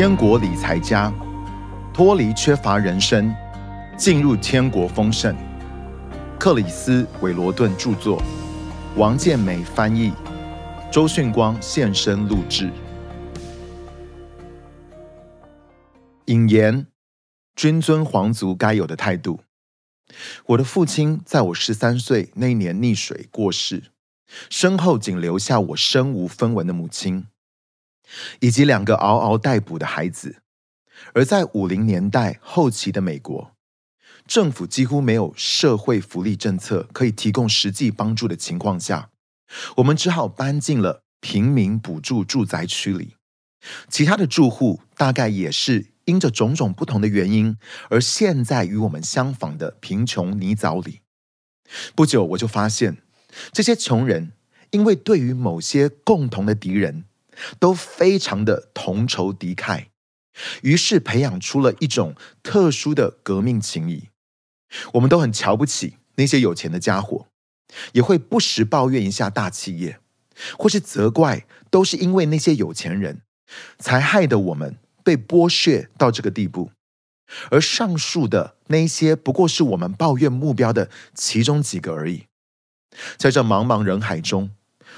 [0.00, 1.12] 天国理财家，
[1.92, 3.36] 脱离缺乏人生，
[3.98, 5.36] 进入天国丰盛。
[6.38, 8.22] 克里斯·韦罗顿著作，
[8.96, 10.10] 王建美翻译，
[10.90, 12.70] 周迅光现身录制。
[16.24, 16.86] 引言：
[17.54, 19.40] 君尊皇族该有的态度。
[20.46, 23.82] 我的父亲在我十三岁那年溺水过世，
[24.48, 27.26] 身后仅留下我身无分文的母亲。
[28.40, 30.42] 以及两个嗷嗷待哺的孩子，
[31.14, 33.52] 而在五零年代后期的美国，
[34.26, 39.10] 政府几乎没有社会福利政策可以提供实际帮助的情况下，
[39.76, 43.16] 我们只好搬进了平民补助住宅区里。
[43.88, 47.56] 其他的住户大概也是因着种种不同的原因，
[47.90, 51.00] 而现在与我们相仿的贫穷泥沼里。
[51.94, 52.98] 不久，我就发现
[53.52, 54.32] 这些穷人
[54.70, 57.04] 因为对于某些共同的敌人。
[57.58, 59.86] 都非常的同仇敌忾，
[60.62, 64.08] 于是培养出了一种特殊的革命情谊。
[64.94, 67.26] 我们都很瞧不起那些有钱的家伙，
[67.92, 69.98] 也会不时抱怨一下大企业，
[70.58, 73.22] 或是责怪都是因为那些有钱人
[73.78, 76.70] 才害得我们被剥削到这个地步。
[77.50, 82.24] 而上述的那些不过是我们抱怨目标的其中几个而已。
[83.16, 84.50] 在这茫茫人海中。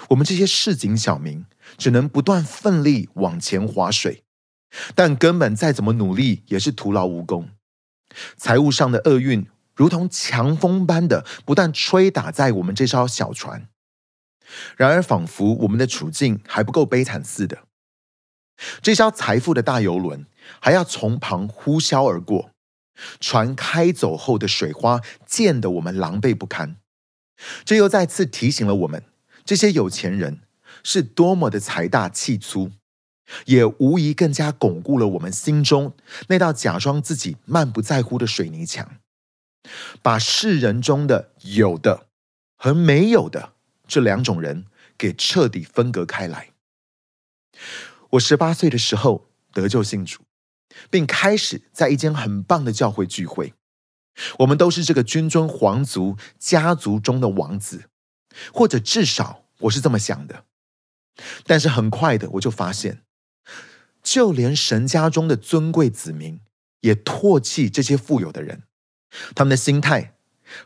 [0.08, 1.44] 我们这些市井小民
[1.76, 4.24] 只能不断奋力往前划水，
[4.94, 7.50] 但根本再怎么努力也是徒劳无功。
[8.36, 13.68] 财务上的厄运如同强风般的不断吹打在我们这艘小船，
[14.76, 17.64] 然而仿佛我们的处境还不够悲惨似的。
[18.82, 20.26] 这艘财富的大游轮
[20.60, 22.50] 还要从旁呼啸而过，
[23.18, 26.76] 船开走后的水花溅得我们狼狈不堪。
[27.64, 29.02] 这又再次提醒了我们。
[29.44, 30.40] 这些有钱人
[30.82, 32.72] 是多么的财大气粗，
[33.46, 35.94] 也无疑更加巩固了我们心中
[36.28, 38.96] 那道假装自己漫不在乎的水泥墙，
[40.02, 42.06] 把世人中的有的
[42.56, 43.54] 和没有的
[43.86, 46.50] 这两种人给彻底分隔开来。
[48.10, 50.20] 我十八岁的时候得救信主，
[50.90, 53.54] 并开始在一间很棒的教会聚会。
[54.40, 57.84] 我们都是这个君尊皇族家族中的王子。
[58.52, 60.44] 或者至少我是这么想的，
[61.44, 63.02] 但是很快的我就发现，
[64.02, 66.40] 就连神家中的尊贵子民
[66.80, 68.62] 也唾弃这些富有的人，
[69.34, 70.14] 他们的心态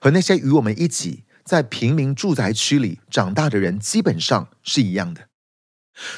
[0.01, 5.29] 和那些与我们一起在平民住宅区里长大的人基本上是一样的。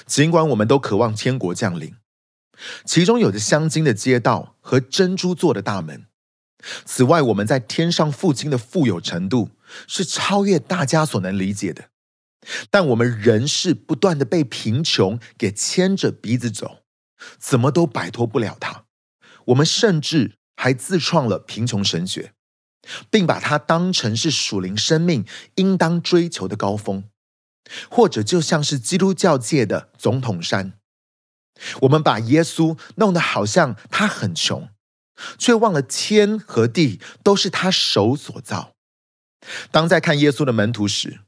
[0.07, 1.95] 尽管我们都渴望天国降临，
[2.85, 6.07] 其中有着镶金的街道和珍珠做的大门。
[6.85, 9.51] 此外，我们在天上父亲的富有程度
[9.87, 11.91] 是超越大家所能理解的，
[12.71, 16.85] 但我们仍是不断的被贫穷给牵着鼻子走，
[17.39, 18.85] 怎么都摆脱不了它。
[19.47, 22.33] 我们甚至还自创了贫穷神学，
[23.11, 25.25] 并把它当成是属灵生命
[25.57, 27.05] 应当追求的高峰，
[27.91, 30.75] 或者就像是基督教界的总统山。
[31.83, 34.69] 我们把耶稣弄得好像他很穷。
[35.37, 38.77] 却忘了天和地都是他手所造。
[39.71, 41.21] 当在看耶稣的门徒时，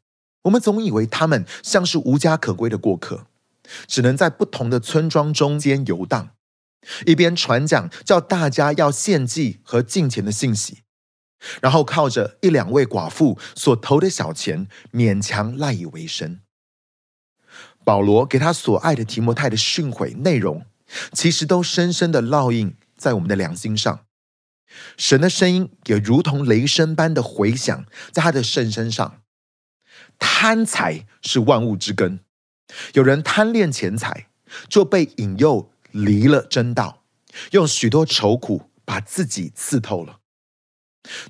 [0.42, 3.26] 我们总以为他们像是无家可归的过客，
[3.86, 6.30] 只能在不同的村庄中间游荡，
[7.06, 10.78] 一边传讲叫大家要献祭和敬钱的信息，
[11.60, 16.40] 然后靠着一两位寡妇所投的小钱勉强赖以为生。
[17.84, 20.66] 保罗给他所爱的提摩太的训诲内容，
[21.12, 22.76] 其实都深深的烙印。
[22.96, 24.00] 在我们的良心上，
[24.96, 29.22] 神的声音也如同雷声般的回响在他的圣身上。
[30.18, 32.20] 贪财是万物之根，
[32.94, 34.28] 有人贪恋钱财，
[34.68, 37.04] 就被引诱离了真道，
[37.52, 40.20] 用许多愁苦把自己刺透了。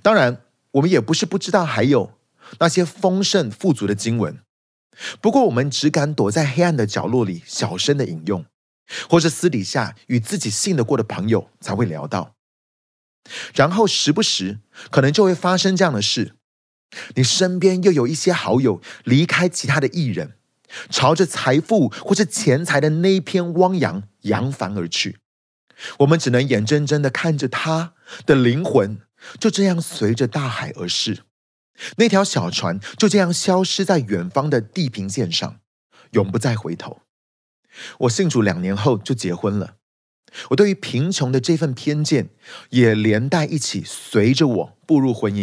[0.03, 2.19] 当然，我们也不是不知道还有
[2.59, 4.41] 那些丰盛富足的经文，
[5.21, 8.45] 不过我们只敢躲在黑暗的角落里小声的引用。
[9.09, 12.35] 或是私底下与自己信得过的朋友才会聊到，
[13.55, 14.61] 然后时不时
[14.91, 16.35] 可能就会发生这样的事：
[17.15, 20.35] 你身边又有一些好友离开其他的艺人，
[20.89, 25.19] 朝着财富或是钱财的那一片汪洋扬帆而去。
[26.01, 27.95] 我们只能眼睁睁的看着他
[28.27, 29.01] 的灵魂
[29.39, 31.21] 就这样随着大海而逝，
[31.97, 35.61] 那条小船就这样消失在远方的地平线上，
[36.11, 37.01] 永不再回头。
[38.01, 39.77] 我信主两年后就结婚了，
[40.51, 42.29] 我对于贫穷的这份偏见
[42.71, 45.39] 也连带一起随着我步入婚姻。